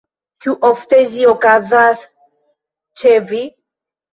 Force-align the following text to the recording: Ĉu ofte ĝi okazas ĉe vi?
Ĉu 0.45 0.53
ofte 0.69 1.01
ĝi 1.11 1.27
okazas 1.33 2.07
ĉe 3.03 3.17
vi? 3.35 3.47